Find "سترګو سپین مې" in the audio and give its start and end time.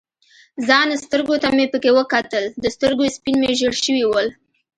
2.75-3.51